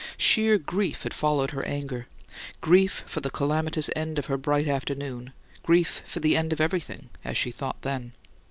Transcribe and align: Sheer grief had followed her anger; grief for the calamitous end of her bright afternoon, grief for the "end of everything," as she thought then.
Sheer 0.17 0.57
grief 0.57 1.03
had 1.03 1.13
followed 1.13 1.51
her 1.51 1.63
anger; 1.63 2.07
grief 2.59 3.03
for 3.05 3.21
the 3.21 3.29
calamitous 3.29 3.87
end 3.95 4.17
of 4.17 4.25
her 4.25 4.35
bright 4.35 4.67
afternoon, 4.67 5.31
grief 5.61 6.01
for 6.07 6.19
the 6.19 6.35
"end 6.35 6.51
of 6.51 6.59
everything," 6.59 7.11
as 7.23 7.37
she 7.37 7.51
thought 7.51 7.83
then. 7.83 8.11